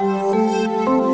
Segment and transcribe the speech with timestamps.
[0.00, 1.11] oh